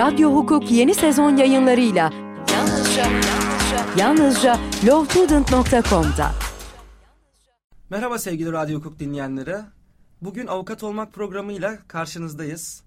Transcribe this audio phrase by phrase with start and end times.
[0.00, 2.12] Radyo Hukuk yeni sezon yayınlarıyla
[2.52, 6.30] yalnızca yalnızca, yalnızca lawstudent.com'da.
[7.90, 9.56] Merhaba sevgili Radyo Hukuk dinleyenleri.
[10.22, 12.82] Bugün avukat olmak programıyla karşınızdayız.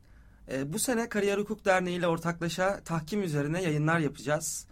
[0.51, 4.67] Ee, bu sene Kariyer Hukuk Derneği ile ortaklaşa tahkim üzerine yayınlar yapacağız.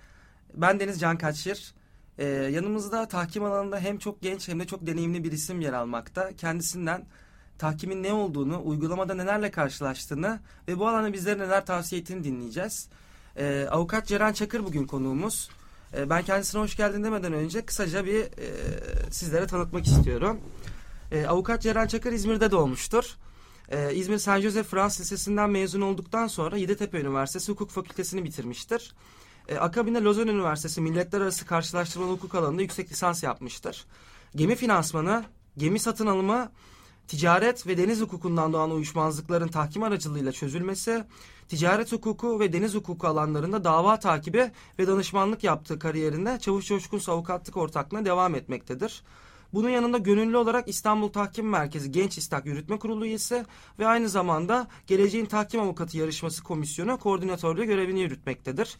[0.54, 1.74] Ben Deniz Can Kaçır.
[2.18, 6.36] Ee, yanımızda tahkim alanında hem çok genç hem de çok deneyimli bir isim yer almakta.
[6.36, 7.06] Kendisinden
[7.62, 12.88] tahkimin ne olduğunu, uygulamada nelerle karşılaştığını ve bu alanda bizlere neler tavsiye ettiğini dinleyeceğiz.
[13.38, 15.50] Ee, Avukat Ceren Çakır bugün konuğumuz.
[15.94, 18.48] Ee, ben kendisine hoş geldin demeden önce kısaca bir e,
[19.12, 20.40] sizlere tanıtmak istiyorum.
[21.12, 23.16] Ee, Avukat Ceren Çakır İzmir'de doğmuştur.
[23.70, 28.96] Ee, İzmir Saint Joseph Fransız Lisesi'nden mezun olduktan sonra Yeditepe Üniversitesi Hukuk Fakültesini bitirmiştir.
[29.48, 33.86] Ee, akabinde Lozan Üniversitesi Milletler Arası Karşılaştırmalı Hukuk alanında yüksek lisans yapmıştır.
[34.36, 35.24] Gemi finansmanı,
[35.58, 36.52] gemi satın alımı
[37.12, 41.04] ticaret ve deniz hukukundan doğan uyuşmazlıkların tahkim aracılığıyla çözülmesi,
[41.48, 47.58] ticaret hukuku ve deniz hukuku alanlarında dava takibi ve danışmanlık yaptığı kariyerinde Çavuş Coşkun Avukatlık
[47.58, 49.04] Ortaklığı'na devam etmektedir.
[49.54, 53.46] Bunun yanında gönüllü olarak İstanbul Tahkim Merkezi Genç İstak Yürütme Kurulu üyesi
[53.80, 58.78] ve aynı zamanda Geleceğin Tahkim Avukatı Yarışması Komisyonu koordinatörlüğü görevini yürütmektedir.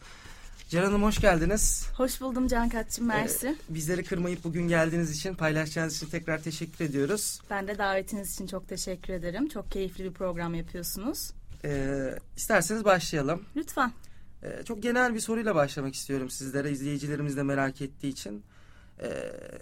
[0.72, 1.86] Ceren Hanım hoş geldiniz.
[1.96, 3.48] Hoş buldum Can Katçım, mersi.
[3.48, 7.40] Ee, bizleri kırmayıp bugün geldiğiniz için, paylaşacağınız için tekrar teşekkür ediyoruz.
[7.50, 9.48] Ben de davetiniz için çok teşekkür ederim.
[9.48, 11.30] Çok keyifli bir program yapıyorsunuz.
[11.64, 13.42] Ee, isterseniz başlayalım.
[13.56, 13.92] Lütfen.
[14.42, 18.42] Ee, çok genel bir soruyla başlamak istiyorum sizlere, izleyicilerimiz de merak ettiği için.
[19.02, 19.08] Ee,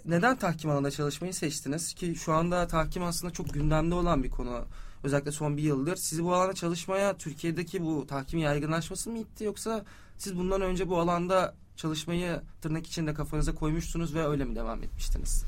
[0.05, 1.93] neden tahkim alanında çalışmayı seçtiniz?
[1.93, 4.65] Ki şu anda tahkim aslında çok gündemde olan bir konu.
[5.03, 5.95] Özellikle son bir yıldır.
[5.95, 9.85] Sizi bu alanda çalışmaya Türkiye'deki bu tahkim yaygınlaşması mı itti yoksa
[10.21, 15.45] siz bundan önce bu alanda çalışmayı tırnak içinde kafanıza koymuştunuz ve öyle mi devam etmiştiniz?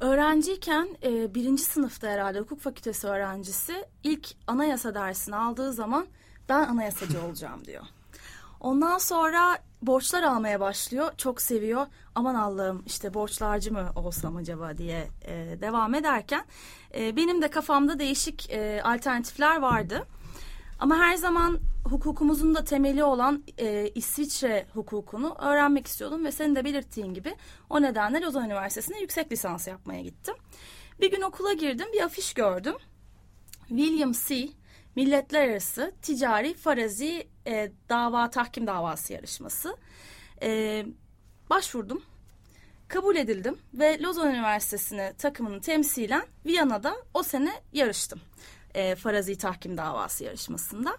[0.00, 6.06] Öğrenciyken e, birinci sınıfta herhalde hukuk fakültesi öğrencisi ilk anayasa dersini aldığı zaman
[6.48, 7.82] ben anayasacı olacağım diyor.
[8.60, 11.12] Ondan sonra borçlar almaya başlıyor.
[11.16, 11.86] Çok seviyor.
[12.14, 16.44] Aman Allah'ım işte borçlarcı mı olsam acaba diye e, devam ederken
[16.94, 20.06] e, benim de kafamda değişik e, alternatifler vardı.
[20.78, 21.58] Ama her zaman
[21.90, 27.34] hukukumuzun da temeli olan e, İsviçre hukukunu öğrenmek istiyordum ve senin de belirttiğin gibi
[27.70, 30.34] o nedenle Lozan Üniversitesi'ne yüksek lisans yapmaya gittim.
[31.00, 32.74] Bir gün okula girdim bir afiş gördüm.
[33.68, 34.48] William C.
[34.96, 39.76] Milletler Arası Ticari Farazi e, Dava Tahkim Davası Yarışması.
[40.42, 40.86] E,
[41.50, 42.02] başvurdum.
[42.88, 48.20] Kabul edildim ve Lozan Üniversitesi'ne takımını temsilen Viyana'da o sene yarıştım
[48.76, 50.98] e, farazi tahkim davası yarışmasında.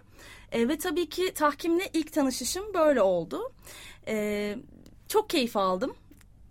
[0.52, 3.52] E, ve tabii ki tahkimle ilk tanışışım böyle oldu.
[4.06, 4.56] E,
[5.08, 5.94] çok keyif aldım.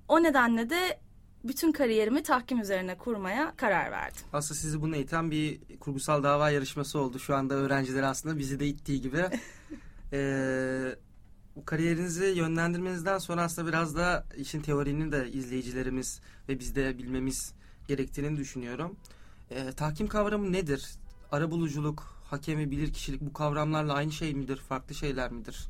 [0.07, 0.99] O nedenle de
[1.43, 4.21] bütün kariyerimi tahkim üzerine kurmaya karar verdim.
[4.33, 7.19] Aslında sizi bunu iten bir kurgusal dava yarışması oldu.
[7.19, 9.25] Şu anda öğrenciler aslında bizi de ittiği gibi.
[10.13, 10.95] ee,
[11.55, 17.53] bu kariyerinizi yönlendirmenizden sonra aslında biraz da işin teorini de izleyicilerimiz ve biz de bilmemiz
[17.87, 18.97] gerektiğini düşünüyorum.
[19.51, 20.85] Ee, tahkim kavramı nedir?
[21.31, 25.67] Arabuluculuk, hakem ve bilirkişilik bu kavramlarla aynı şey midir, farklı şeyler midir?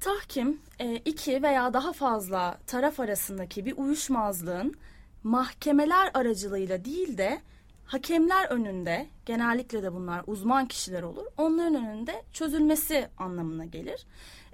[0.00, 4.74] Tahkim e, iki veya daha fazla taraf arasındaki bir uyuşmazlığın
[5.22, 7.42] mahkemeler aracılığıyla değil de
[7.84, 11.26] hakemler önünde genellikle de bunlar uzman kişiler olur.
[11.38, 14.06] Onların önünde çözülmesi anlamına gelir.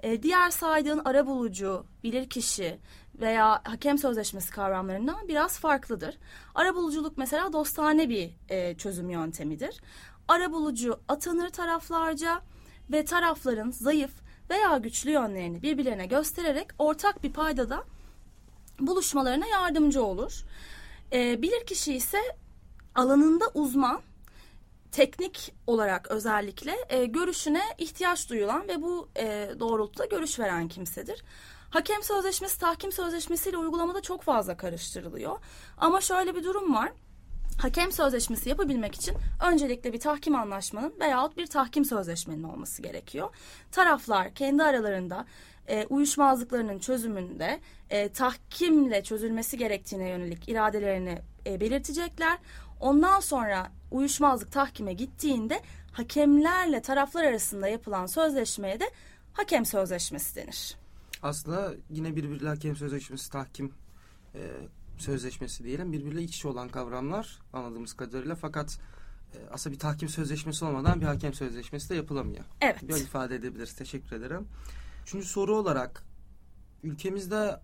[0.03, 2.77] E, diğer saydığın arabulucu, bilirkişi
[3.19, 6.17] veya hakem sözleşmesi kavramlarından biraz farklıdır.
[6.55, 9.81] Arabuluculuk mesela dostane bir e, çözüm yöntemidir.
[10.27, 12.41] Arabulucu atanır taraflarca
[12.91, 14.11] ve tarafların zayıf
[14.49, 17.83] veya güçlü yönlerini birbirlerine göstererek ortak bir paydada
[18.79, 20.43] buluşmalarına yardımcı olur.
[21.13, 22.19] E, bilirkişi ise
[22.95, 24.01] alanında uzman
[24.91, 31.23] teknik olarak özellikle e, görüşüne ihtiyaç duyulan ve bu e, doğrultuda görüş veren kimsedir.
[31.77, 35.39] Hakem sözleşmesi tahkim sözleşmesiyle uygulamada çok fazla karıştırılıyor.
[35.77, 36.91] Ama şöyle bir durum var.
[37.61, 39.15] Hakem sözleşmesi yapabilmek için
[39.51, 43.29] öncelikle bir tahkim anlaşmanın veyahut bir tahkim sözleşmenin olması gerekiyor.
[43.71, 45.25] Taraflar kendi aralarında
[45.67, 47.59] e, uyuşmazlıklarının çözümünde
[47.89, 52.37] e, tahkimle çözülmesi gerektiğine yönelik iradelerini e, belirtecekler.
[52.79, 58.91] Ondan sonra uyuşmazlık tahkime gittiğinde hakemlerle taraflar arasında yapılan sözleşmeye de
[59.33, 60.86] hakem sözleşmesi denir.
[61.21, 63.71] Aslında yine birbiriyle hakem sözleşmesi, tahkim
[64.35, 64.51] e,
[64.97, 68.79] sözleşmesi diyelim birbiriyle iç içe olan kavramlar anladığımız kadarıyla fakat
[69.33, 72.43] e, aslında bir tahkim sözleşmesi olmadan bir hakem sözleşmesi de yapılamıyor.
[72.61, 72.81] Evet.
[72.81, 73.73] Böyle ifade edebiliriz.
[73.75, 74.47] Teşekkür ederim.
[75.03, 76.03] Üçüncü soru olarak
[76.83, 77.59] ülkemizde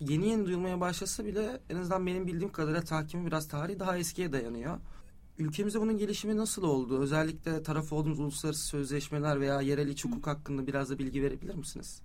[0.00, 4.32] yeni yeni duyulmaya başlasa bile en azından benim bildiğim kadarıyla tahkimin biraz tarihi daha eskiye
[4.32, 4.78] dayanıyor.
[5.38, 6.98] ülkemizde bunun gelişimi nasıl oldu?
[7.00, 12.02] Özellikle taraf olduğumuz uluslararası sözleşmeler veya yerel iç hukuk hakkında biraz da bilgi verebilir misiniz?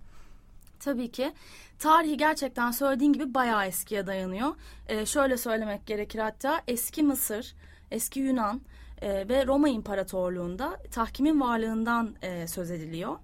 [0.84, 1.32] Tabii ki.
[1.78, 4.54] Tarihi gerçekten söylediğin gibi bayağı eskiye dayanıyor.
[4.88, 7.54] Ee, şöyle söylemek gerekir hatta eski Mısır,
[7.90, 8.60] eski Yunan
[9.02, 13.16] e, ve Roma İmparatorluğu'nda tahkimin varlığından e, söz ediliyor.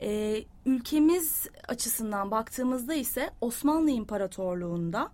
[0.00, 5.12] E, ülkemiz açısından baktığımızda ise Osmanlı İmparatorluğu'nda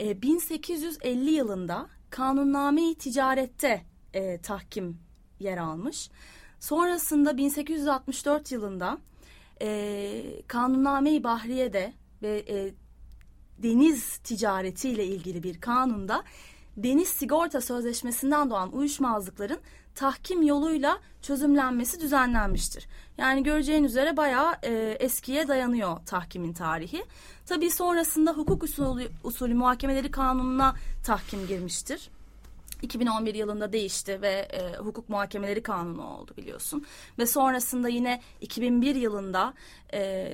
[0.00, 3.82] e, 1850 yılında kanunname-i ticarette
[4.14, 4.98] e, tahkim
[5.40, 6.10] yer almış.
[6.60, 8.98] Sonrasında 1864 yılında
[9.62, 12.74] e, Kanunname-i Bahriye'de ve e,
[13.58, 16.22] deniz ticaretiyle ilgili bir kanunda
[16.76, 19.58] deniz sigorta sözleşmesinden doğan uyuşmazlıkların
[19.94, 22.86] tahkim yoluyla çözümlenmesi düzenlenmiştir.
[23.18, 27.04] Yani göreceğin üzere bayağı e, eskiye dayanıyor tahkimin tarihi.
[27.46, 32.10] Tabii sonrasında hukuk usulü, usulü muhakemeleri kanununa tahkim girmiştir.
[32.82, 36.86] 2011 yılında değişti ve e, hukuk muhakemeleri kanunu oldu biliyorsun.
[37.18, 39.54] Ve sonrasında yine 2001 yılında
[39.92, 40.32] e,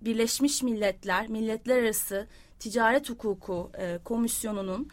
[0.00, 2.26] Birleşmiş Milletler, Milletler Arası
[2.58, 4.88] Ticaret Hukuku e, Komisyonu'nun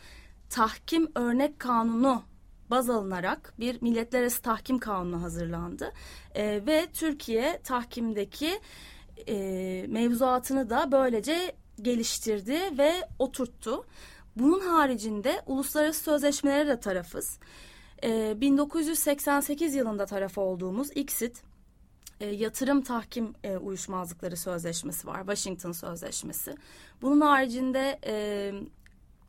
[0.49, 2.23] tahkim örnek kanunu
[2.69, 5.91] baz alınarak bir milletler arası tahkim kanunu hazırlandı.
[6.35, 8.59] E, ve Türkiye tahkimdeki
[9.27, 13.85] e, mevzuatını da böylece geliştirdi ve oturttu.
[14.35, 17.39] Bunun haricinde uluslararası sözleşmelere de tarafız.
[18.03, 21.35] E, 1988 yılında taraf olduğumuz ICSID
[22.19, 25.19] e, yatırım tahkim e, uyuşmazlıkları sözleşmesi var.
[25.19, 26.55] Washington Sözleşmesi.
[27.01, 28.53] Bunun haricinde e,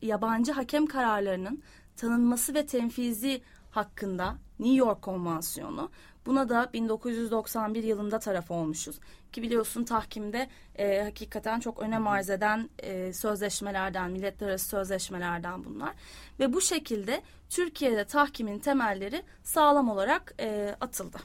[0.01, 1.63] yabancı hakem kararlarının
[1.95, 5.89] tanınması ve tenfizi hakkında New York Konvansiyonu.
[6.25, 8.99] Buna da 1991 yılında taraf olmuşuz.
[9.31, 15.93] Ki biliyorsun tahkimde e, hakikaten çok önem arz eden e, sözleşmelerden, milletler arası sözleşmelerden bunlar.
[16.39, 21.17] Ve bu şekilde Türkiye'de tahkimin temelleri sağlam olarak e, atıldı.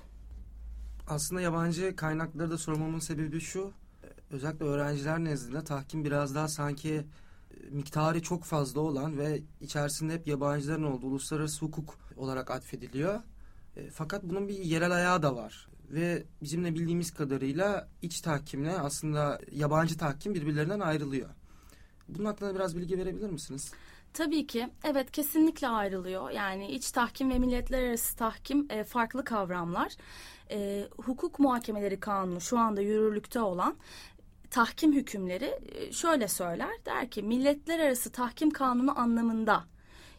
[1.08, 3.72] Aslında yabancı kaynakları da sormamın sebebi şu.
[4.30, 7.04] Özellikle öğrenciler nezdinde tahkim biraz daha sanki
[7.70, 13.20] miktarı çok fazla olan ve içerisinde hep yabancıların olduğu uluslararası hukuk olarak atfediliyor.
[13.76, 15.68] E, fakat bunun bir yerel ayağı da var.
[15.92, 21.28] Ve bizimle bildiğimiz kadarıyla iç tahkimle aslında yabancı tahkim birbirlerinden ayrılıyor.
[22.08, 23.72] Bunun hakkında biraz bilgi verebilir misiniz?
[24.14, 24.68] Tabii ki.
[24.84, 26.30] Evet kesinlikle ayrılıyor.
[26.30, 29.92] Yani iç tahkim ve milletler arası tahkim e, farklı kavramlar.
[30.50, 33.76] E, hukuk muhakemeleri kanunu şu anda yürürlükte olan
[34.50, 36.70] tahkim hükümleri e, şöyle söyler.
[36.86, 39.64] Der ki milletler arası tahkim kanunu anlamında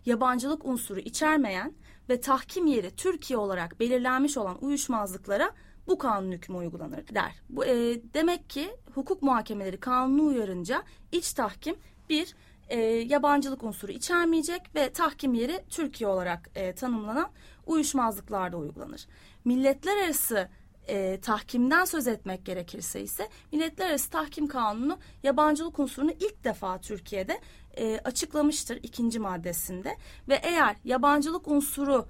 [0.05, 1.73] yabancılık unsuru içermeyen
[2.09, 5.51] ve tahkim yeri Türkiye olarak belirlenmiş olan uyuşmazlıklara
[5.87, 7.31] bu kanun hükmü uygulanır der.
[7.49, 11.75] Bu, e, demek ki hukuk muhakemeleri kanunu uyarınca iç tahkim
[12.09, 12.35] bir
[12.69, 17.29] e, yabancılık unsuru içermeyecek ve tahkim yeri Türkiye olarak e, tanımlanan
[17.65, 19.07] uyuşmazlıklarda uygulanır.
[19.45, 20.49] Milletler arası
[20.87, 27.39] e, tahkimden söz etmek gerekirse ise Milletler Arası Tahkim Kanunu yabancılık unsurunu ilk defa Türkiye'de
[27.77, 29.97] e, açıklamıştır ikinci maddesinde
[30.29, 32.05] ve eğer yabancılık unsuru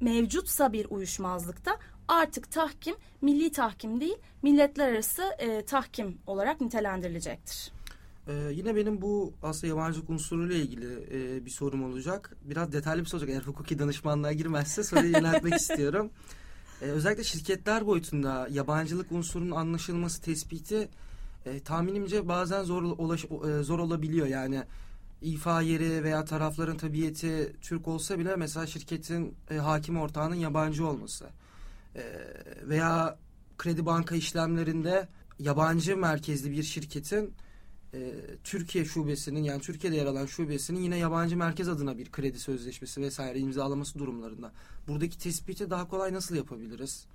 [0.00, 1.78] mevcutsa bir uyuşmazlıkta
[2.08, 7.72] artık tahkim milli tahkim değil milletler arası e, tahkim olarak nitelendirilecektir.
[8.28, 12.36] Ee, yine benim bu aslında yabancılık unsuruyla ilgili e, bir sorum olacak.
[12.44, 13.34] Biraz detaylı bir soru olacak.
[13.36, 16.10] Eğer hukuki danışmanlığa girmezse soruyu yöneltmek istiyorum.
[16.82, 20.88] Ee, özellikle şirketler boyutunda yabancılık unsurunun anlaşılması, tespiti
[21.46, 24.26] e, tahminimce bazen zor ulaş, e, zor olabiliyor.
[24.26, 24.62] Yani
[25.22, 31.26] ifa yeri veya tarafların tabiyeti Türk olsa bile mesela şirketin e, hakim ortağının yabancı olması
[31.96, 32.02] e,
[32.62, 33.18] veya
[33.58, 35.08] kredi banka işlemlerinde
[35.38, 37.34] yabancı merkezli bir şirketin
[37.94, 38.12] e,
[38.44, 43.38] Türkiye şubesinin yani Türkiye'de yer alan şubesinin yine yabancı merkez adına bir kredi sözleşmesi vesaire
[43.38, 44.52] imzalaması durumlarında.
[44.88, 47.06] Buradaki tespiti daha kolay nasıl yapabiliriz?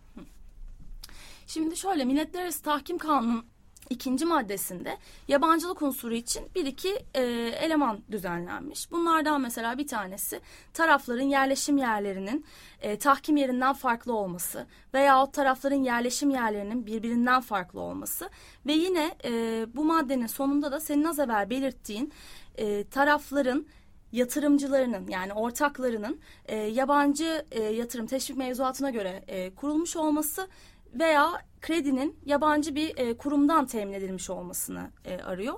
[1.47, 3.45] Şimdi şöyle Milletler Arası Tahkim Kanunu
[3.93, 4.97] ikinci maddesinde
[5.27, 7.21] yabancılık unsuru için bir iki e,
[7.61, 8.91] eleman düzenlenmiş.
[8.91, 10.41] Bunlardan mesela bir tanesi
[10.73, 12.45] tarafların yerleşim yerlerinin
[12.81, 18.29] e, tahkim yerinden farklı olması veya o tarafların yerleşim yerlerinin birbirinden farklı olması
[18.65, 19.31] ve yine e,
[19.75, 22.13] bu maddenin sonunda da senin az evvel belirttiğin
[22.57, 23.65] e, tarafların
[24.13, 30.47] yatırımcılarının yani ortaklarının e, yabancı e, yatırım teşvik mevzuatına göre e, kurulmuş olması
[30.93, 35.53] veya kredinin yabancı bir e, kurumdan temin edilmiş olmasını e, arıyor.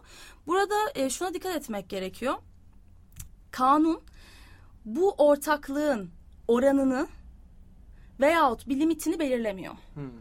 [0.48, 2.34] Burada e, şuna dikkat etmek gerekiyor.
[3.52, 4.02] Kanun
[4.86, 6.10] bu ortaklığın
[6.48, 7.08] oranını
[8.20, 9.74] veyahut bir limitini belirlemiyor.
[9.94, 10.12] Hmm.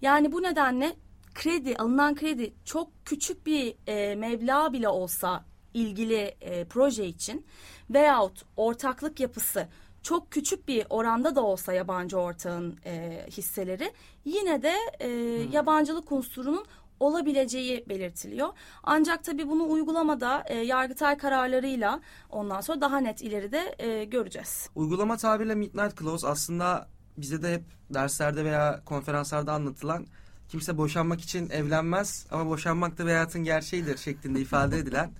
[0.00, 0.96] Yani bu nedenle
[1.34, 5.44] kredi, alınan kredi çok küçük bir e, meblağ bile olsa
[5.74, 7.46] ilgili e, proje için
[7.90, 9.68] veyahut ortaklık yapısı
[10.04, 13.92] çok küçük bir oranda da olsa yabancı ortağın e, hisseleri
[14.24, 15.08] yine de e,
[15.52, 16.64] yabancılık unsurunun
[17.00, 18.48] olabileceği belirtiliyor.
[18.82, 24.70] Ancak tabii bunu uygulamada e, Yargıtay kararlarıyla ondan sonra daha net ileride e, göreceğiz.
[24.74, 27.62] Uygulama tabiriyle Midnight Clause aslında bize de hep
[27.94, 30.06] derslerde veya konferanslarda anlatılan
[30.48, 35.10] kimse boşanmak için evlenmez ama boşanmak da bir hayatın gerçeğidir şeklinde ifade edilen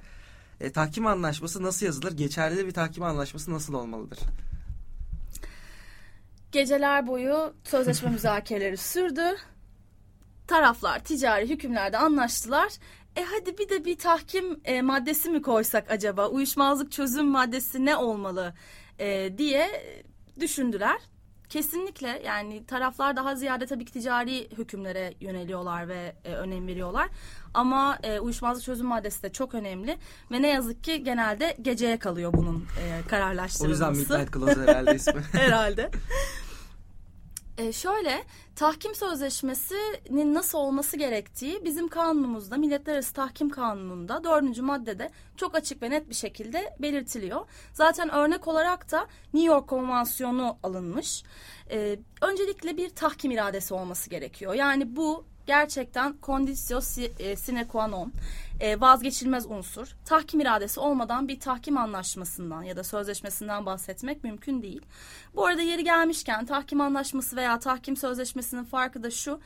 [0.60, 2.12] e, tahkim anlaşması nasıl yazılır?
[2.12, 4.18] Geçerli bir tahkim anlaşması nasıl olmalıdır?
[6.54, 9.36] Geceler boyu sözleşme müzakereleri sürdü.
[10.46, 12.72] Taraflar ticari hükümlerde anlaştılar.
[13.16, 16.28] E hadi bir de bir tahkim e, maddesi mi koysak acaba?
[16.28, 18.54] Uyuşmazlık çözüm maddesi ne olmalı
[18.98, 19.68] e, diye
[20.40, 21.00] düşündüler.
[21.48, 27.08] Kesinlikle yani taraflar daha ziyade tabii ki ticari hükümlere yöneliyorlar ve e, önem veriyorlar.
[27.54, 29.98] Ama e, uyuşmazlık çözüm maddesi de çok önemli
[30.32, 33.84] ve ne yazık ki genelde geceye kalıyor bunun e, kararlaştırılması.
[33.86, 35.22] O yüzden Midnight Clause herhalde ismi.
[35.32, 35.90] herhalde.
[37.58, 38.24] E, şöyle
[38.56, 45.82] tahkim sözleşmesinin nasıl olması gerektiği bizim kanunumuzda Milletler Arası Tahkim Kanunu'nda dördüncü maddede çok açık
[45.82, 47.46] ve net bir şekilde belirtiliyor.
[47.72, 51.22] Zaten örnek olarak da New York Konvansiyonu alınmış.
[51.70, 54.54] E, öncelikle bir tahkim iradesi olması gerekiyor.
[54.54, 56.82] Yani bu gerçekten kondisyon
[57.18, 58.12] e, sine qua non
[58.60, 59.96] e, vazgeçilmez unsur.
[60.04, 64.82] Tahkim iradesi olmadan bir tahkim anlaşmasından ya da sözleşmesinden bahsetmek mümkün değil.
[65.34, 69.40] Bu arada yeri gelmişken tahkim anlaşması veya tahkim sözleşmesinin farkı da şu.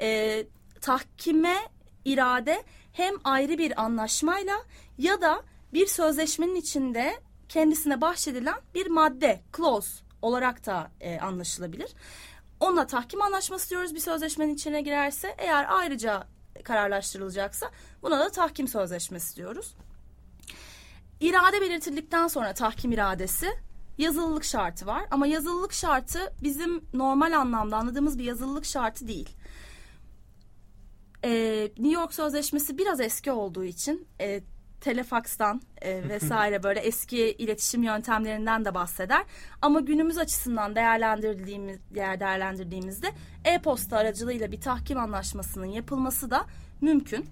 [0.00, 0.40] E,
[0.80, 1.56] tahkime
[2.04, 4.56] irade hem ayrı bir anlaşmayla
[4.98, 5.42] ya da
[5.72, 11.94] bir sözleşmenin içinde kendisine bahşedilen bir madde, clause olarak da e, anlaşılabilir.
[12.64, 15.34] Onunla tahkim anlaşması diyoruz bir sözleşmenin içine girerse.
[15.38, 16.26] Eğer ayrıca
[16.64, 17.70] kararlaştırılacaksa
[18.02, 19.74] buna da tahkim sözleşmesi diyoruz.
[21.20, 23.48] İrade belirtildikten sonra tahkim iradesi
[23.98, 25.06] yazılılık şartı var.
[25.10, 29.36] Ama yazılılık şartı bizim normal anlamda anladığımız bir yazılılık şartı değil.
[31.24, 34.42] Ee, New York Sözleşmesi biraz eski olduğu için e,
[34.84, 39.24] telefakstan e, vesaire böyle eski iletişim yöntemlerinden de bahseder.
[39.62, 43.06] Ama günümüz açısından değerlendirdiğimiz yer değerlendirdiğimizde
[43.44, 46.46] e-posta aracılığıyla bir tahkim anlaşmasının yapılması da
[46.80, 47.26] mümkün.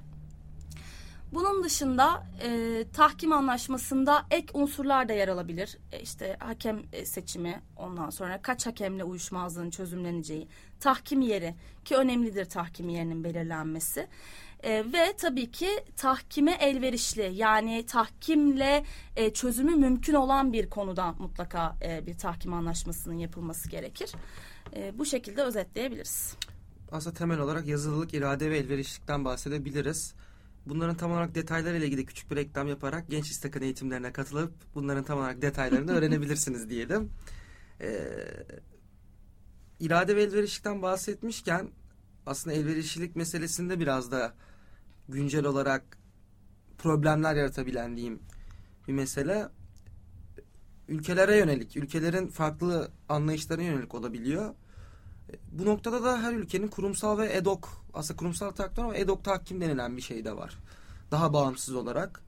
[1.32, 5.78] Bunun dışında e, tahkim anlaşmasında ek unsurlar da yer alabilir.
[5.92, 10.49] E, işte hakem e, seçimi, ondan sonra kaç hakemle uyuşmazlığın çözümleneceği,
[10.80, 11.54] tahkim yeri
[11.85, 14.09] ki önemlidir tahkim yerinin belirlenmesi.
[14.62, 18.85] E, ve tabii ki tahkime elverişli yani tahkimle
[19.16, 24.12] e, çözümü mümkün olan bir konuda mutlaka e, bir tahkim anlaşmasının yapılması gerekir.
[24.76, 26.37] E, bu şekilde özetleyebiliriz.
[26.92, 30.14] Aslında temel olarak yazılılık, irade ve elverişlikten bahsedebiliriz.
[30.66, 35.19] Bunların tam olarak detaylarıyla ilgili küçük bir reklam yaparak genç istakın eğitimlerine katılıp bunların tam
[35.19, 37.11] olarak detaylarını öğrenebilirsiniz diyelim.
[37.81, 38.00] Ee,
[39.81, 41.71] irade ve elverişlikten bahsetmişken
[42.26, 44.35] aslında elverişlilik meselesinde biraz da
[45.12, 45.99] güncel olarak
[46.78, 48.21] problemler yaratabilen diyeyim
[48.88, 49.49] bir mesele
[50.88, 54.54] ülkelere yönelik, ülkelerin farklı anlayışlarına yönelik olabiliyor.
[55.52, 59.97] Bu noktada da her ülkenin kurumsal ve edok, aslında kurumsal tahkim ama edok tahkim denilen
[59.97, 60.59] bir şey de var.
[61.11, 62.21] Daha bağımsız olarak.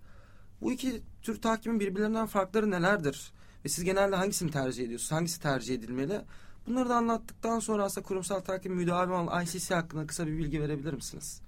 [0.61, 3.33] Bu iki tür tahkimin birbirlerinden farkları nelerdir?
[3.65, 5.13] Ve siz genelde hangisini tercih ediyorsunuz?
[5.13, 6.21] Hangisi tercih edilmeli?
[6.67, 10.93] Bunları da anlattıktan sonra aslında kurumsal tahkim müdavim olan ICC hakkında kısa bir bilgi verebilir
[10.93, 11.41] misiniz?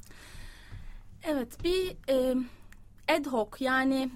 [1.28, 2.34] Evet bir e,
[3.08, 4.10] ad hoc yani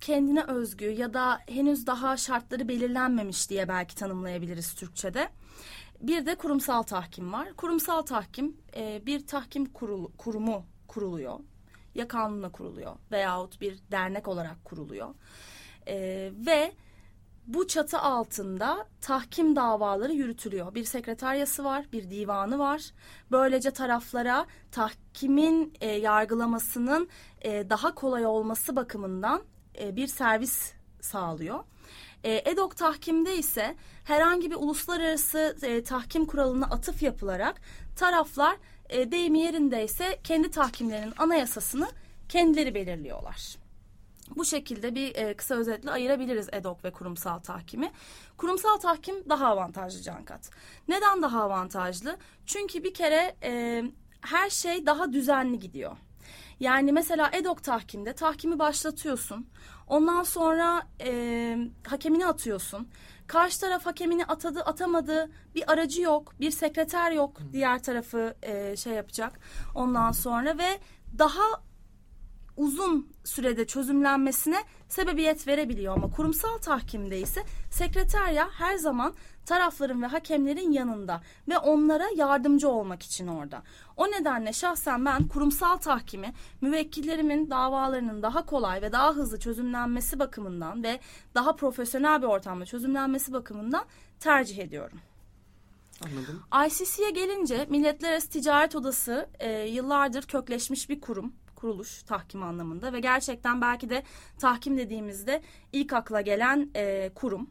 [0.00, 5.28] kendine özgü ya da henüz daha şartları belirlenmemiş diye belki tanımlayabiliriz Türkçe'de.
[6.00, 7.48] Bir de kurumsal tahkim var.
[7.56, 11.38] Kurumsal tahkim e, bir tahkim kurulu, kurumu kuruluyor.
[11.94, 15.14] Ya kanunla kuruluyor veyahut bir dernek olarak kuruluyor.
[15.88, 15.96] E,
[16.46, 16.72] ve
[17.46, 20.74] bu çatı altında tahkim davaları yürütülüyor.
[20.74, 22.82] Bir sekreteryası var, bir divanı var.
[23.30, 27.08] Böylece taraflara tahkimin e, yargılamasının
[27.42, 29.42] e, daha kolay olması bakımından
[29.80, 31.64] e, bir servis sağlıyor.
[32.24, 37.60] E, EDOK tahkimde ise herhangi bir uluslararası e, tahkim kuralına atıf yapılarak
[37.96, 38.56] taraflar
[38.88, 41.88] e, deyimi yerindeyse kendi tahkimlerinin anayasasını
[42.28, 43.63] kendileri belirliyorlar.
[44.36, 47.92] Bu şekilde bir e, kısa özetle ayırabiliriz EDOK ve kurumsal tahkimi.
[48.36, 50.50] Kurumsal tahkim daha avantajlı Cankat.
[50.88, 52.16] Neden daha avantajlı?
[52.46, 53.84] Çünkü bir kere e,
[54.20, 55.96] her şey daha düzenli gidiyor.
[56.60, 59.48] Yani mesela EDOK tahkimde tahkimi başlatıyorsun.
[59.86, 62.88] Ondan sonra e, hakemini atıyorsun.
[63.26, 68.92] Karşı taraf hakemini atadı atamadı bir aracı yok bir sekreter yok diğer tarafı e, şey
[68.92, 69.40] yapacak
[69.74, 70.78] ondan sonra ve
[71.18, 71.42] daha
[72.56, 79.14] uzun sürede çözümlenmesine sebebiyet verebiliyor ama kurumsal tahkimde ise sekreterya her zaman
[79.46, 83.62] tarafların ve hakemlerin yanında ve onlara yardımcı olmak için orada.
[83.96, 90.82] O nedenle şahsen ben kurumsal tahkimi müvekkillerimin davalarının daha kolay ve daha hızlı çözümlenmesi bakımından
[90.82, 91.00] ve
[91.34, 93.84] daha profesyonel bir ortamda çözümlenmesi bakımından
[94.20, 94.98] tercih ediyorum.
[96.04, 96.42] Anladım.
[96.66, 101.32] ICC'ye gelince Milletler Arası Ticaret Odası e, yıllardır kökleşmiş bir kurum
[101.64, 104.02] kuruluş tahkim anlamında ve gerçekten belki de
[104.38, 105.42] tahkim dediğimizde
[105.72, 107.50] ilk akla gelen e, kurum.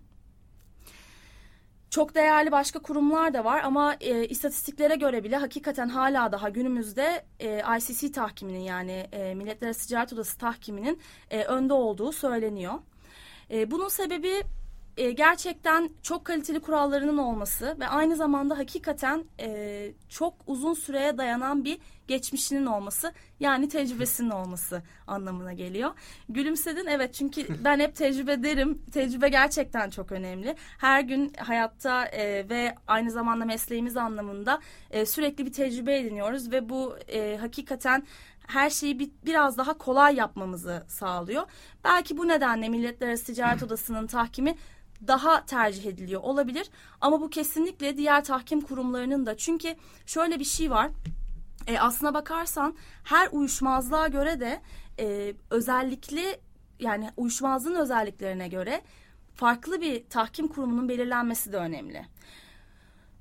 [1.90, 7.26] Çok değerli başka kurumlar da var ama e, istatistiklere göre bile hakikaten hala daha günümüzde
[7.40, 12.74] e, ICC tahkiminin yani e, Milletler Arası Ticaret Odası tahkiminin e, önde olduğu söyleniyor.
[13.52, 14.44] E, bunun sebebi
[14.98, 21.64] e, gerçekten çok kaliteli kurallarının olması ve aynı zamanda hakikaten e, çok uzun süreye dayanan
[21.64, 25.92] bir geçmişinin olması yani tecrübesinin olması anlamına geliyor.
[26.30, 28.82] Gülümsedin evet çünkü ben hep tecrübe derim.
[28.92, 30.56] Tecrübe gerçekten çok önemli.
[30.78, 34.60] Her gün hayatta e, ve aynı zamanda mesleğimiz anlamında
[34.92, 38.04] e, sürekli bir tecrübe ediniyoruz ve bu e, hakikaten
[38.48, 41.44] her şeyi bir, biraz daha kolay yapmamızı sağlıyor.
[41.84, 44.56] Belki bu nedenle Milletler Arası Ticaret Odası'nın tahkimi
[45.08, 46.70] daha tercih ediliyor olabilir.
[47.02, 49.38] Ama bu kesinlikle diğer tahkim kurumlarının da.
[49.38, 50.92] Çünkü şöyle bir şey var.
[51.68, 54.62] E, aslına bakarsan her uyuşmazlığa göre de
[55.00, 56.40] e, özellikli
[56.80, 58.82] yani uyuşmazlığın özelliklerine göre
[59.36, 62.06] farklı bir tahkim kurumunun belirlenmesi de önemli.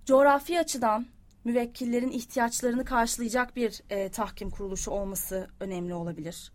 [0.06, 1.06] Coğrafi açıdan
[1.44, 6.52] müvekkillerin ihtiyaçlarını karşılayacak bir e, tahkim kuruluşu olması önemli olabilir.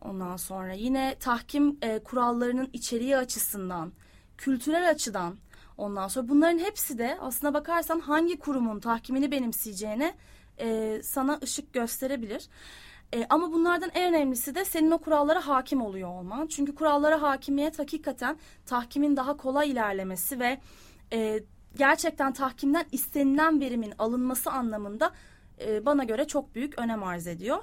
[0.00, 3.92] Ondan sonra yine tahkim e, kurallarının içeriği açısından
[4.38, 5.36] kültürel açıdan
[5.78, 10.14] ondan sonra bunların hepsi de aslına bakarsan hangi kurumun tahkimini benimseyeceğine
[10.60, 12.48] e, sana ışık gösterebilir.
[13.14, 16.46] E, ama bunlardan en önemlisi de senin o kurallara hakim oluyor olman.
[16.46, 20.58] Çünkü kurallara hakimiyet hakikaten tahkimin daha kolay ilerlemesi ve
[21.12, 21.40] e,
[21.76, 25.12] gerçekten tahkimden istenilen verimin alınması anlamında
[25.60, 27.58] e, bana göre çok büyük önem arz ediyor.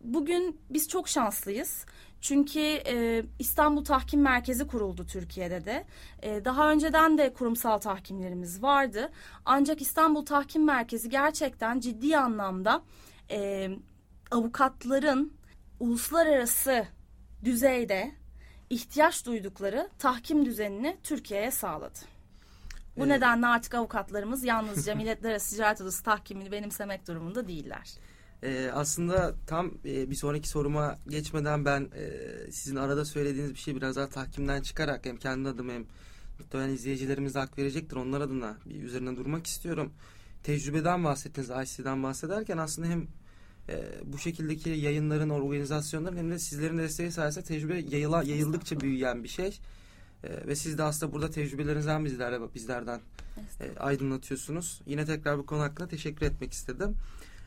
[0.00, 1.84] Bugün biz çok şanslıyız.
[2.22, 5.84] Çünkü e, İstanbul Tahkim Merkezi kuruldu Türkiye'de de.
[6.22, 9.10] E, daha önceden de kurumsal tahkimlerimiz vardı.
[9.44, 12.82] Ancak İstanbul Tahkim Merkezi gerçekten ciddi anlamda
[13.30, 13.70] e,
[14.30, 15.32] avukatların
[15.80, 16.86] uluslararası
[17.44, 18.12] düzeyde
[18.70, 21.98] ihtiyaç duydukları tahkim düzenini Türkiye'ye sağladı.
[22.96, 23.08] Bu evet.
[23.08, 27.90] nedenle artık avukatlarımız yalnızca Milletler Arası Ticaret Odası tahkimini benimsemek durumunda değiller.
[28.42, 32.10] Ee, aslında tam e, bir sonraki soruma geçmeden ben e,
[32.50, 35.84] sizin arada söylediğiniz bir şey biraz daha tahkimden çıkarak hem kendi adım hem
[36.38, 37.96] muhtemelen izleyicilerimiz hak verecektir.
[37.96, 39.92] Onlar adına bir üzerine durmak istiyorum.
[40.42, 43.06] Tecrübeden bahsettiniz, IC'den bahsederken aslında hem
[43.68, 49.28] e, bu şekildeki yayınların, organizasyonların hem de sizlerin desteği sayesinde tecrübe yayıla, yayıldıkça büyüyen bir
[49.28, 49.58] şey.
[50.24, 53.00] E, ve siz de aslında burada tecrübelerinizden bizlerle, bizlerden
[53.60, 54.80] e, aydınlatıyorsunuz.
[54.86, 56.96] Yine tekrar bu konu hakkında teşekkür etmek istedim.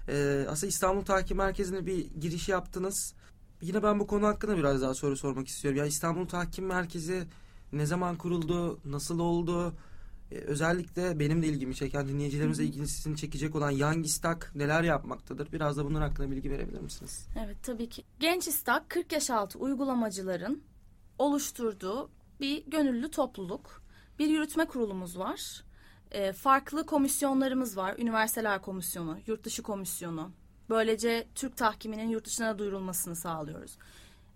[0.10, 3.14] E, aslında İstanbul Tahkim Merkezi'ne bir giriş yaptınız.
[3.62, 5.80] Yine ben bu konu hakkında biraz daha soru sormak istiyorum.
[5.80, 7.24] Ya İstanbul Tahkim Merkezi
[7.74, 9.74] ne zaman kuruldu, nasıl oldu?
[10.32, 15.52] Ee, özellikle benim de ilgimi çeken, dinleyicilerimize ilgisini çekecek olan Young İstak neler yapmaktadır?
[15.52, 17.28] Biraz da bunun hakkında bilgi verebilir misiniz?
[17.46, 18.04] Evet tabii ki.
[18.20, 20.64] Genç İstak 40 yaş altı uygulamacıların
[21.20, 23.82] oluşturduğu bir gönüllü topluluk.
[24.20, 25.65] Bir yürütme kurulumuz var
[26.16, 27.96] e, farklı komisyonlarımız var.
[27.98, 30.32] Üniversiteler Komisyonu, Yurtdışı Komisyonu.
[30.70, 33.78] Böylece Türk tahkiminin yurt dışına duyurulmasını sağlıyoruz.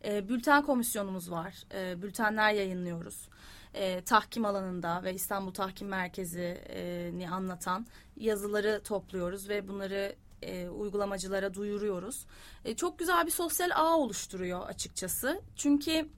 [0.05, 1.63] E, bülten komisyonumuz var.
[1.73, 3.29] E, bültenler yayınlıyoruz.
[3.73, 7.87] E, tahkim alanında ve İstanbul Tahkim Merkezi'ni anlatan
[8.17, 12.25] yazıları topluyoruz ve bunları e, uygulamacılara duyuruyoruz.
[12.65, 15.41] E, çok güzel bir sosyal ağ oluşturuyor açıkçası.
[15.55, 16.09] Çünkü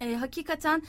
[0.00, 0.82] e, hakikaten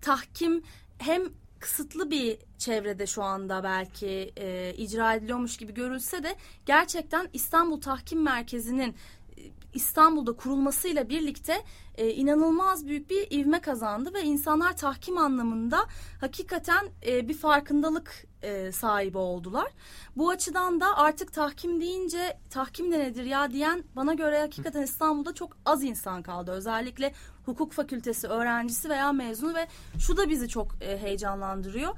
[0.00, 0.62] tahkim
[0.98, 1.22] hem
[1.60, 8.22] kısıtlı bir çevrede şu anda belki e, icra ediliyormuş gibi görülse de gerçekten İstanbul Tahkim
[8.22, 8.94] Merkezi'nin
[9.36, 9.42] e,
[9.74, 11.64] İstanbul'da kurulmasıyla birlikte
[11.96, 15.78] e, inanılmaz büyük bir ivme kazandı ve insanlar tahkim anlamında
[16.20, 19.72] hakikaten e, bir farkındalık e, sahibi oldular.
[20.16, 25.34] Bu açıdan da artık tahkim deyince tahkim de nedir ya diyen bana göre hakikaten İstanbul'da
[25.34, 26.50] çok az insan kaldı.
[26.50, 27.12] Özellikle
[27.46, 29.66] hukuk fakültesi öğrencisi veya mezunu ve
[29.98, 31.94] şu da bizi çok e, heyecanlandırıyor.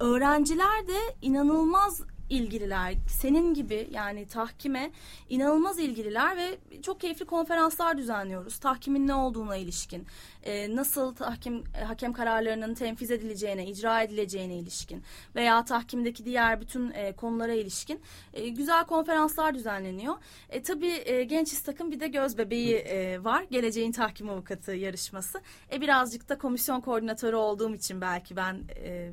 [0.00, 2.94] Öğrenciler de inanılmaz ilgililer.
[3.08, 4.90] Senin gibi yani tahkime
[5.28, 8.58] inanılmaz ilgililer ve çok keyifli konferanslar düzenliyoruz.
[8.58, 10.06] Tahkimin ne olduğuna ilişkin,
[10.42, 15.02] e, nasıl tahkim e, hakem kararlarının tenfiz edileceğine, icra edileceğine ilişkin
[15.34, 18.00] veya tahkimdeki diğer bütün e, konulara ilişkin
[18.34, 20.14] e, güzel konferanslar düzenleniyor.
[20.50, 23.46] E, tabii e, Genç İstak'ın bir de göz bebeği e, var.
[23.50, 25.40] Geleceğin Tahkim Avukatı yarışması.
[25.72, 29.12] E, birazcık da komisyon koordinatörü olduğum için belki ben e,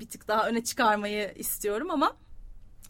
[0.00, 2.16] bir tık daha öne çıkarmayı istiyorum ama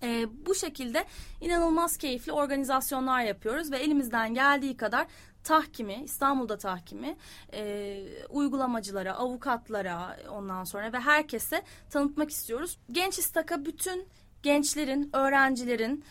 [0.02, 1.04] e, bu şekilde
[1.40, 5.06] inanılmaz keyifli organizasyonlar yapıyoruz ve elimizden geldiği kadar
[5.44, 7.16] tahkimi, İstanbul'da tahkimi
[7.52, 12.78] e, uygulamacılara, avukatlara ondan sonra ve herkese tanıtmak istiyoruz.
[12.92, 14.08] Genç İstak'a bütün
[14.42, 16.04] gençlerin, öğrencilerin,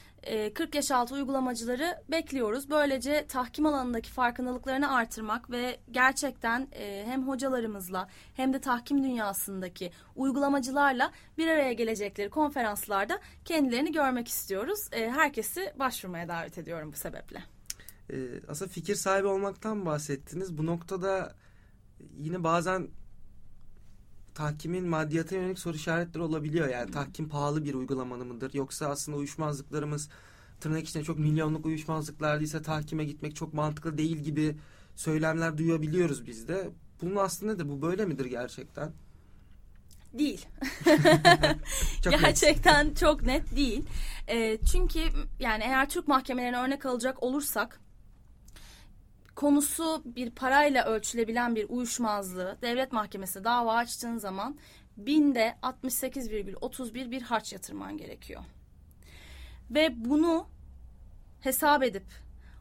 [0.54, 2.70] 40 yaş altı uygulamacıları bekliyoruz.
[2.70, 6.68] Böylece tahkim alanındaki farkındalıklarını artırmak ve gerçekten
[7.06, 14.80] hem hocalarımızla hem de tahkim dünyasındaki uygulamacılarla bir araya gelecekleri konferanslarda kendilerini görmek istiyoruz.
[14.92, 17.44] Herkesi başvurmaya davet ediyorum bu sebeple.
[18.48, 20.58] Aslında fikir sahibi olmaktan bahsettiniz.
[20.58, 21.36] Bu noktada
[22.18, 22.88] yine bazen
[24.40, 26.68] tahkimin maddiyata yönelik soru işaretleri olabiliyor.
[26.68, 28.54] Yani tahkim pahalı bir uygulamanı mıdır?
[28.54, 30.10] Yoksa aslında uyuşmazlıklarımız
[30.60, 34.56] tırnak içinde çok milyonluk uyuşmazlıklar değilse tahkime gitmek çok mantıklı değil gibi
[34.96, 36.70] söylemler duyabiliyoruz biz de.
[37.02, 37.70] Bunun aslında nedir?
[37.70, 38.92] Bu böyle midir gerçekten?
[40.14, 40.46] Değil.
[42.04, 42.98] çok gerçekten net.
[42.98, 43.86] çok net değil.
[44.28, 45.00] E, çünkü
[45.40, 47.80] yani eğer Türk mahkemelerine örnek alacak olursak
[49.40, 54.58] konusu bir parayla ölçülebilen bir uyuşmazlığı devlet mahkemesi dava açtığın zaman
[54.98, 58.42] binde 68,31 bir harç yatırman gerekiyor.
[59.72, 60.48] Ve bunu
[61.42, 62.04] hesap edip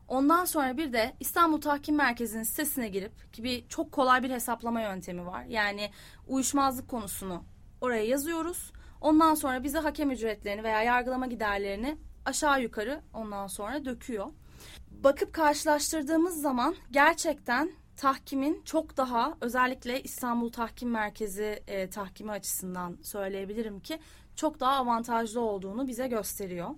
[0.09, 4.81] ondan sonra bir de İstanbul Tahkim Merkezi'nin sitesine girip ki bir çok kolay bir hesaplama
[4.81, 5.45] yöntemi var.
[5.45, 5.91] Yani
[6.27, 7.45] uyuşmazlık konusunu
[7.81, 8.73] oraya yazıyoruz.
[9.01, 14.27] Ondan sonra bize hakem ücretlerini veya yargılama giderlerini aşağı yukarı ondan sonra döküyor
[15.05, 23.81] bakıp karşılaştırdığımız zaman gerçekten tahkimin çok daha özellikle İstanbul Tahkim Merkezi e, tahkimi açısından söyleyebilirim
[23.81, 23.99] ki
[24.37, 26.69] çok daha avantajlı olduğunu bize gösteriyor.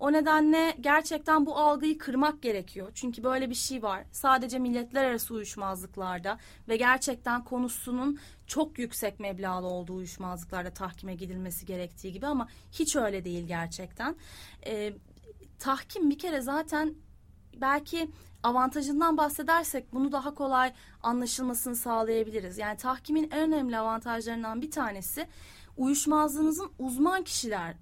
[0.00, 2.90] O nedenle gerçekten bu algıyı kırmak gerekiyor.
[2.94, 4.04] Çünkü böyle bir şey var.
[4.12, 12.12] Sadece milletler arası uyuşmazlıklarda ve gerçekten konusunun çok yüksek meblağlı olduğu uyuşmazlıklarda tahkime gidilmesi gerektiği
[12.12, 14.16] gibi ama hiç öyle değil gerçekten.
[14.66, 14.92] Ee,
[15.58, 16.94] tahkim bir kere zaten
[17.60, 18.10] belki
[18.42, 22.58] avantajından bahsedersek bunu daha kolay anlaşılmasını sağlayabiliriz.
[22.58, 25.26] Yani tahkimin en önemli avantajlarından bir tanesi
[25.76, 27.74] uyuşmazlığınızın uzman kişiler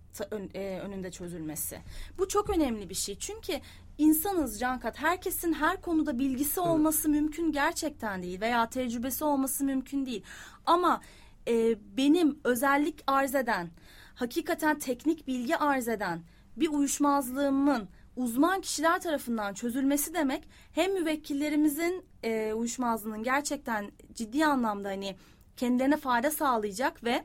[0.54, 1.78] e, önünde çözülmesi.
[2.18, 3.18] Bu çok önemli bir şey.
[3.18, 3.60] Çünkü
[3.98, 4.98] insanız Cankat.
[4.98, 10.24] Herkesin her konuda bilgisi olması mümkün gerçekten değil veya tecrübesi olması mümkün değil.
[10.66, 11.00] Ama
[11.48, 13.70] e, benim özellik arz eden,
[14.14, 16.22] hakikaten teknik bilgi arz eden
[16.56, 25.16] bir uyuşmazlığımın uzman kişiler tarafından çözülmesi demek hem müvekkillerimizin e, uyuşmazlığının gerçekten ciddi anlamda hani
[25.56, 27.24] kendilerine fayda sağlayacak ve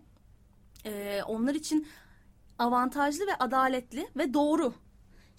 [0.86, 1.88] e, onlar için
[2.60, 4.74] avantajlı ve adaletli ve doğru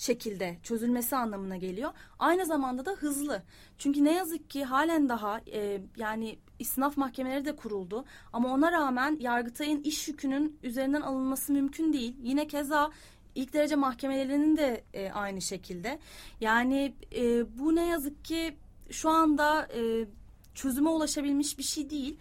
[0.01, 1.91] şekilde çözülmesi anlamına geliyor.
[2.19, 3.43] Aynı zamanda da hızlı.
[3.79, 8.05] Çünkü ne yazık ki halen daha e, yani istinaf mahkemeleri de kuruldu.
[8.33, 12.17] Ama ona rağmen Yargıtay'ın iş yükünün üzerinden alınması mümkün değil.
[12.23, 12.91] Yine keza
[13.35, 15.99] İlk derece mahkemelerinin de e, aynı şekilde.
[16.41, 18.57] Yani e, bu ne yazık ki
[18.91, 20.07] şu anda e,
[20.55, 22.17] çözüme ulaşabilmiş bir şey değil.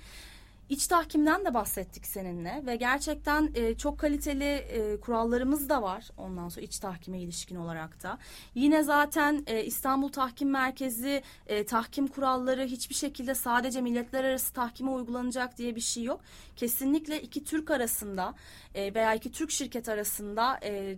[0.70, 6.50] İç tahkimden de bahsettik seninle ve gerçekten e, çok kaliteli e, kurallarımız da var ondan
[6.50, 8.18] sonra iç tahkime ilişkin olarak da.
[8.56, 14.92] Yine zaten e, İstanbul Tahkim Merkezi e, tahkim kuralları hiçbir şekilde sadece milletler arası tahkime
[14.92, 16.22] uygulanacak diye bir şey yok.
[16.56, 18.36] Kesinlikle iki Türk arasında
[18.76, 20.98] e, veya iki Türk şirket arasında e,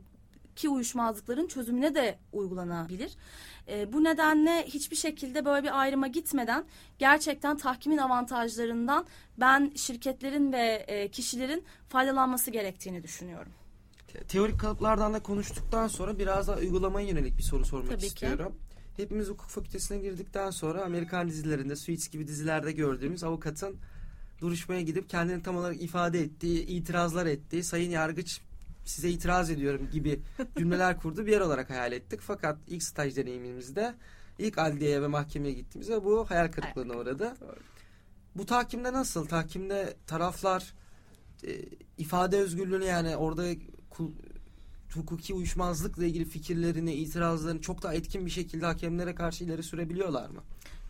[0.56, 3.12] ki uyuşmazlıkların çözümüne de uygulanabilir.
[3.72, 6.66] E, bu nedenle hiçbir şekilde böyle bir ayrıma gitmeden
[7.00, 9.06] gerçekten tahkimin avantajlarından
[9.38, 13.52] ben şirketlerin ve e, kişilerin faydalanması gerektiğini düşünüyorum.
[14.28, 18.52] Teorik kalıplardan da konuştuktan sonra biraz daha uygulamaya yönelik bir soru sormak Tabii istiyorum.
[18.52, 19.02] Ki.
[19.04, 23.78] Hepimiz hukuk fakültesine girdikten sonra Amerikan dizilerinde, Suits gibi dizilerde gördüğümüz avukatın
[24.42, 28.42] duruşmaya gidip kendini tam olarak ifade ettiği, itirazlar ettiği, sayın yargıç
[28.86, 30.22] size itiraz ediyorum gibi
[30.58, 32.20] cümleler kurdu bir yer olarak hayal ettik.
[32.24, 33.94] Fakat ilk staj deneyimimizde
[34.40, 37.34] ilk adliyeye ve mahkemeye gittiğimizde bu hayal kırıklığına uğradı.
[38.36, 39.28] Bu tahkimde nasıl?
[39.28, 40.74] Tahkimde taraflar
[41.44, 41.52] e,
[41.98, 43.44] ifade özgürlüğünü yani orada
[43.90, 44.12] kul,
[44.96, 50.44] hukuki uyuşmazlıkla ilgili fikirlerini, itirazlarını çok daha etkin bir şekilde hakemlere karşı ileri sürebiliyorlar mı?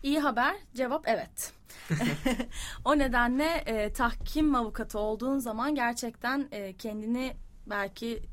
[0.04, 1.54] İyi haber, cevap evet.
[2.86, 7.34] o nedenle e, tahkim avukatı olduğun zaman gerçekten e, kendini
[7.68, 8.24] belki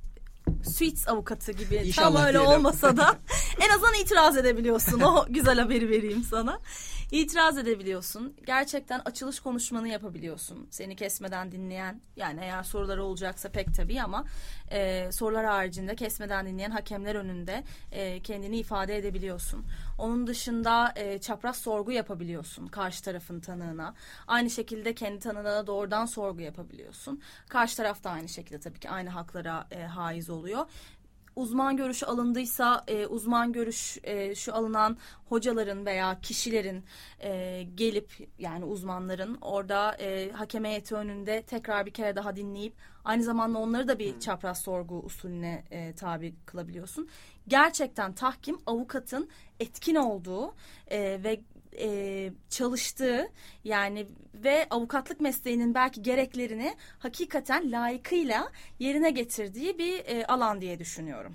[0.64, 2.59] Suits avukatı gibi İnşallah tam öyle diyelim.
[2.59, 3.19] olmasa da
[3.64, 5.01] en azından itiraz edebiliyorsun.
[5.01, 6.59] O güzel haberi vereyim sana.
[7.11, 8.37] İtiraz edebiliyorsun.
[8.47, 10.69] Gerçekten açılış konuşmanı yapabiliyorsun.
[10.71, 14.25] Seni kesmeden dinleyen yani eğer soruları olacaksa pek tabii ama
[14.71, 19.64] e, sorular haricinde kesmeden dinleyen hakemler önünde e, kendini ifade edebiliyorsun.
[19.98, 23.94] Onun dışında e, çapraz sorgu yapabiliyorsun karşı tarafın tanığına.
[24.26, 27.22] Aynı şekilde kendi tanığına doğrudan sorgu yapabiliyorsun.
[27.48, 30.66] Karşı taraf da aynı şekilde tabii ki aynı haklara e, haiz oluyor
[31.38, 34.96] uzman görüşü alındıysa e, uzman görüş e, şu alınan
[35.28, 36.84] hocaların veya kişilerin
[37.22, 43.22] e, gelip yani uzmanların orada e, hakem heyeti önünde tekrar bir kere daha dinleyip aynı
[43.22, 47.08] zamanda onları da bir çapraz sorgu usulüne e, tabi kılabiliyorsun.
[47.48, 49.28] Gerçekten tahkim avukatın
[49.61, 50.54] etkin olduğu
[50.90, 51.40] e, ve
[51.78, 53.28] e, çalıştığı
[53.64, 61.34] yani ve avukatlık mesleğinin belki gereklerini hakikaten layıkıyla yerine getirdiği bir e, alan diye düşünüyorum.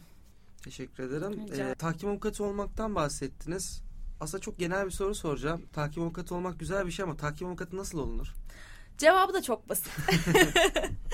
[0.63, 1.47] Teşekkür ederim.
[1.47, 3.83] Rica Ee, tahkim avukatı olmaktan bahsettiniz.
[4.19, 5.65] Aslında çok genel bir soru soracağım.
[5.73, 8.33] Tahkim avukatı olmak güzel bir şey ama tahkim avukatı nasıl olunur?
[8.97, 9.89] Cevabı da çok basit.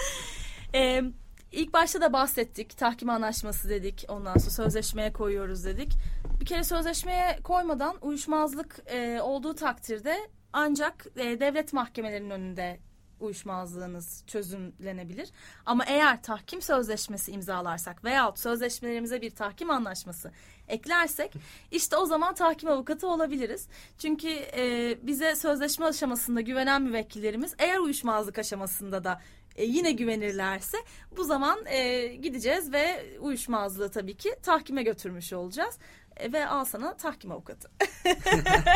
[0.73, 1.03] ee,
[1.51, 2.77] ilk başta da bahsettik.
[2.77, 4.05] Tahkim anlaşması dedik.
[4.07, 5.93] Ondan sonra sözleşmeye koyuyoruz dedik.
[6.41, 10.17] Bir kere sözleşmeye koymadan uyuşmazlık e, olduğu takdirde
[10.53, 12.79] ancak e, devlet mahkemelerinin önünde
[13.19, 15.29] uyuşmazlığınız çözümlenebilir.
[15.65, 20.31] Ama eğer tahkim sözleşmesi imzalarsak veyahut sözleşmelerimize bir tahkim anlaşması
[20.67, 21.33] eklersek
[21.71, 23.67] işte o zaman tahkim avukatı olabiliriz.
[23.97, 29.21] Çünkü e, bize sözleşme aşamasında güvenen müvekkillerimiz eğer uyuşmazlık aşamasında da
[29.59, 30.77] e, yine güvenirlerse
[31.17, 35.77] bu zaman e, gideceğiz ve uyuşmazlığı tabii ki tahkime götürmüş olacağız.
[36.17, 37.71] E, ve al sana tahkim avukatı.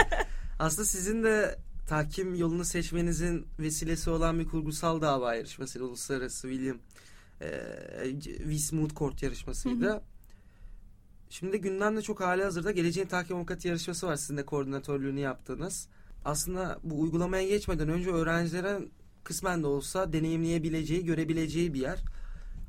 [0.60, 5.86] Aslında sizin de tahkim yolunu seçmenizin vesilesi olan bir kurgusal dava yarışması.
[5.86, 6.78] Uluslararası William
[7.42, 10.02] e, Wismut Court yarışmasıydı.
[11.30, 14.16] Şimdi gündemde çok hali hazırda geleceğin tahkim avukatı yarışması var.
[14.16, 15.88] Sizin de koordinatörlüğünü yaptığınız.
[16.26, 18.92] Aslında bu uygulamaya geçmeden önce öğrencilerin
[19.24, 22.00] kısmen de olsa deneyimleyebileceği, görebileceği bir yer.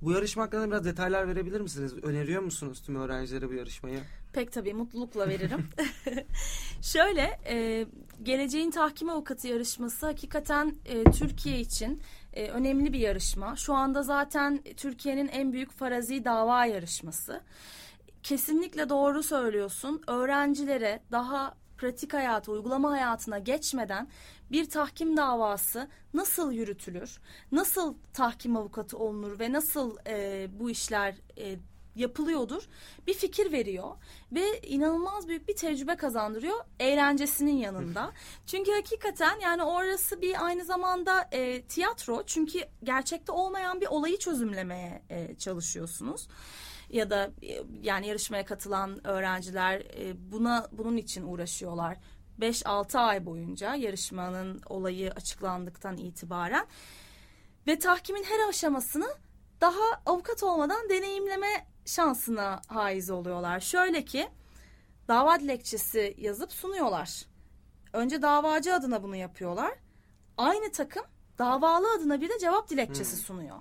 [0.02, 1.94] Bu yarışma hakkında biraz detaylar verebilir misiniz?
[2.02, 4.00] Öneriyor musunuz tüm öğrencilere bu yarışmayı?
[4.32, 5.68] Pek tabii mutlulukla veririm.
[6.82, 7.86] Şöyle e,
[8.22, 13.56] geleceğin tahkim avukatı yarışması hakikaten e, Türkiye için e, önemli bir yarışma.
[13.56, 17.40] Şu anda zaten Türkiye'nin en büyük farazi dava yarışması.
[18.22, 20.02] Kesinlikle doğru söylüyorsun.
[20.06, 24.08] Öğrencilere daha pratik hayatı, uygulama hayatına geçmeden
[24.52, 27.20] bir tahkim davası nasıl yürütülür,
[27.52, 31.56] nasıl tahkim avukatı olunur ve nasıl e, bu işler e,
[31.96, 32.62] yapılıyordur?
[33.06, 33.96] Bir fikir veriyor
[34.32, 38.12] ve inanılmaz büyük bir tecrübe kazandırıyor eğlencesinin yanında.
[38.46, 42.22] Çünkü hakikaten yani orası bir aynı zamanda e, tiyatro.
[42.26, 46.28] Çünkü gerçekte olmayan bir olayı çözümlemeye e, çalışıyorsunuz
[46.94, 51.96] ya da e, yani yarışmaya katılan öğrenciler e, buna bunun için uğraşıyorlar.
[52.40, 56.66] 5-6 ay boyunca yarışmanın olayı açıklandıktan itibaren
[57.66, 59.08] ve tahkimin her aşamasını
[59.60, 63.60] daha avukat olmadan deneyimleme şansına haiz oluyorlar.
[63.60, 64.28] Şöyle ki
[65.08, 67.26] dava dilekçesi yazıp sunuyorlar.
[67.92, 69.72] Önce davacı adına bunu yapıyorlar.
[70.36, 71.04] Aynı takım
[71.38, 73.58] davalı adına bir de cevap dilekçesi sunuyor.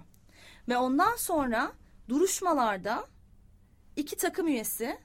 [0.69, 1.72] Ve ondan sonra
[2.10, 3.06] duruşmalarda
[3.95, 4.97] iki takım üyesi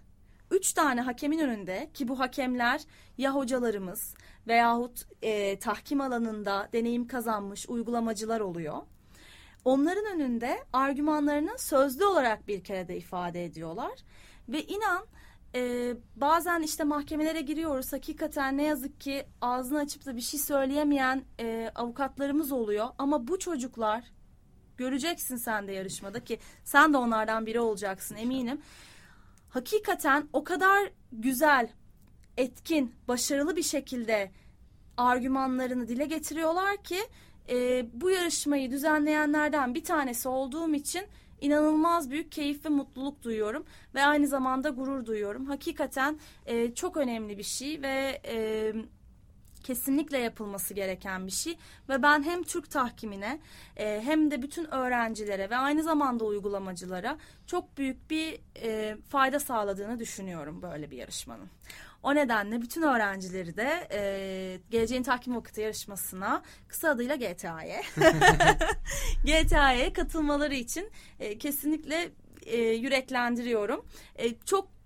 [0.50, 2.80] üç tane hakemin önünde ki bu hakemler
[3.18, 4.14] ya hocalarımız
[4.46, 8.76] veyahut e, tahkim alanında deneyim kazanmış uygulamacılar oluyor.
[9.64, 13.92] Onların önünde argümanlarını sözlü olarak bir kere de ifade ediyorlar.
[14.48, 15.04] Ve inan
[15.54, 21.24] e, bazen işte mahkemelere giriyoruz hakikaten ne yazık ki ağzını açıp da bir şey söyleyemeyen
[21.40, 22.88] e, avukatlarımız oluyor.
[22.98, 24.04] Ama bu çocuklar
[24.78, 28.60] göreceksin sen de yarışmada ki sen de onlardan biri olacaksın eminim.
[29.48, 31.68] Hakikaten o kadar güzel,
[32.36, 34.30] etkin, başarılı bir şekilde
[34.96, 36.98] argümanlarını dile getiriyorlar ki
[37.48, 41.02] e, bu yarışmayı düzenleyenlerden bir tanesi olduğum için
[41.40, 43.64] inanılmaz büyük keyif ve mutluluk duyuyorum
[43.94, 45.46] ve aynı zamanda gurur duyuyorum.
[45.46, 48.72] Hakikaten e, çok önemli bir şey ve e,
[49.68, 53.40] kesinlikle yapılması gereken bir şey ve ben hem Türk tahkimine
[53.76, 59.98] e, hem de bütün öğrencilere ve aynı zamanda uygulamacılara çok büyük bir e, fayda sağladığını
[59.98, 61.48] düşünüyorum böyle bir yarışmanın.
[62.02, 64.00] O nedenle bütün öğrencileri de e,
[64.70, 67.82] geleceğin tahkim vakıtı yarışmasına kısa adıyla GTA'ya
[69.24, 72.10] GTA'ya katılmaları için e, kesinlikle
[72.46, 73.86] e, yüreklendiriyorum.
[74.16, 74.77] E, çok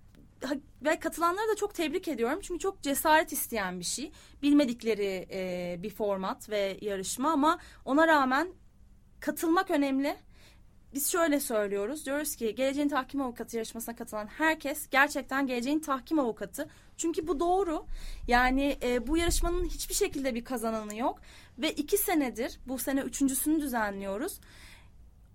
[0.81, 5.89] ve katılanları da çok tebrik ediyorum çünkü çok cesaret isteyen bir şey bilmedikleri e, bir
[5.89, 8.47] format ve yarışma ama ona rağmen
[9.19, 10.17] katılmak önemli
[10.93, 12.05] biz şöyle söylüyoruz.
[12.05, 16.69] Diyoruz ki geleceğin tahkim avukatı yarışmasına katılan herkes gerçekten geleceğin tahkim avukatı.
[16.97, 17.85] Çünkü bu doğru.
[18.27, 21.19] Yani e, bu yarışmanın hiçbir şekilde bir kazananı yok.
[21.57, 24.39] Ve iki senedir bu sene üçüncüsünü düzenliyoruz.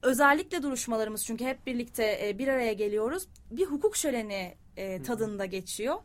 [0.03, 3.29] Özellikle duruşmalarımız çünkü hep birlikte e, bir araya geliyoruz.
[3.51, 5.97] Bir hukuk şöleni e, tadında geçiyor.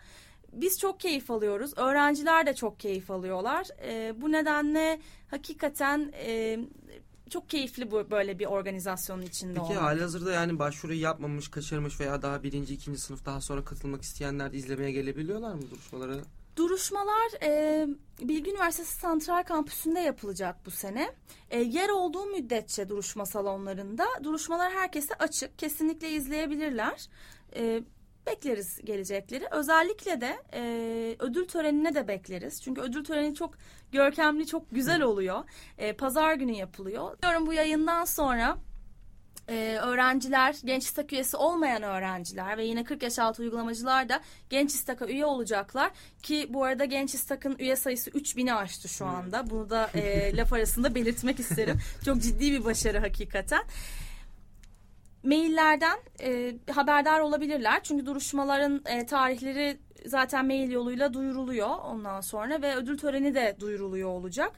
[0.54, 1.74] Biz çok keyif alıyoruz.
[1.78, 3.68] Öğrenciler de çok keyif alıyorlar.
[3.84, 6.60] E, bu nedenle hakikaten e,
[7.30, 9.82] çok keyifli bu böyle bir organizasyonun içinde Peki olmak.
[9.82, 14.58] halihazırda yani başvuruyu yapmamış, kaçırmış veya daha birinci, ikinci sınıf daha sonra katılmak isteyenler de
[14.58, 16.22] izlemeye gelebiliyorlar mı duruşmaları?
[16.56, 17.88] Duruşmalar e,
[18.22, 21.12] Bilgi Üniversitesi Santral Kampüsü'nde yapılacak bu sene.
[21.50, 25.60] E, yer olduğu müddetçe duruşma salonlarında duruşmalar herkese açık.
[25.60, 27.08] Kesinlikle izleyebilirler.
[27.56, 27.84] E,
[28.28, 29.48] bekleriz gelecekleri.
[29.52, 30.62] Özellikle de e,
[31.20, 32.62] ödül törenine de bekleriz.
[32.62, 33.54] Çünkü ödül töreni çok
[33.92, 35.44] görkemli, çok güzel oluyor.
[35.78, 37.18] E, Pazar günü yapılıyor.
[37.22, 38.58] Diyorum bu yayından sonra
[39.50, 44.72] e, öğrenciler, Genç İstak üyesi olmayan öğrenciler ve yine 40 yaş altı uygulamacılar da Genç
[44.72, 45.92] İstak'a üye olacaklar.
[46.24, 49.50] Ki bu arada Genç İstak'ın üye sayısı 3000'i aştı şu anda.
[49.50, 51.80] Bunu da e, laf arasında belirtmek isterim.
[52.06, 53.64] Çok ciddi bir başarı hakikaten.
[55.24, 57.84] Maillerden e, haberdar olabilirler.
[57.84, 64.10] Çünkü duruşmaların e, tarihleri zaten mail yoluyla duyuruluyor ondan sonra ve ödül töreni de duyuruluyor
[64.10, 64.52] olacak.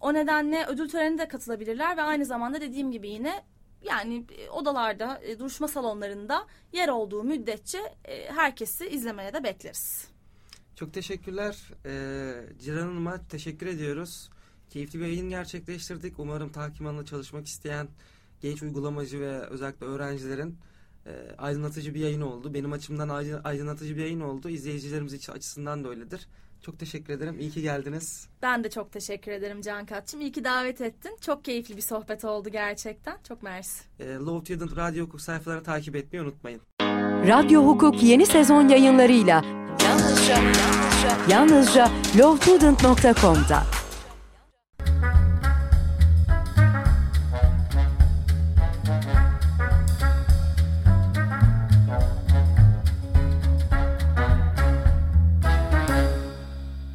[0.00, 3.44] O nedenle ödül törenine de katılabilirler ve aynı zamanda dediğim gibi yine
[3.82, 10.08] yani e, odalarda, e, duruşma salonlarında yer olduğu müddetçe e, herkesi izlemeye de bekleriz.
[10.76, 11.56] Çok teşekkürler.
[11.86, 14.30] Ee, Ciran Hanım'a teşekkür ediyoruz.
[14.70, 16.18] Keyifli bir yayın gerçekleştirdik.
[16.18, 17.88] Umarım takip çalışmak isteyen
[18.42, 20.58] genç uygulamacı ve özellikle öğrencilerin
[21.06, 22.54] e, aydınlatıcı bir yayın oldu.
[22.54, 24.48] Benim açımdan aydın- aydınlatıcı bir yayın oldu.
[24.48, 26.28] İzleyicilerimiz için açısından da öyledir.
[26.62, 27.40] Çok teşekkür ederim.
[27.40, 28.28] İyi ki geldiniz.
[28.42, 30.20] Ben de çok teşekkür ederim Can Katçım.
[30.20, 31.16] İyi ki davet ettin.
[31.20, 33.18] Çok keyifli bir sohbet oldu gerçekten.
[33.28, 33.84] Çok mersi.
[34.00, 36.60] E, Law Student Radyo Hukuk sayfalarını takip etmeyi unutmayın.
[37.28, 39.44] Radyo Hukuk yeni sezon yayınlarıyla
[39.84, 43.62] yalnızca yalnızca yalnızca lovestudent.com'da.